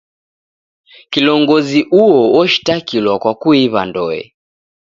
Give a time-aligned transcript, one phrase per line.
[1.11, 4.21] Kilongozi uo oshitakilwa kwa kuiw'a ndoe.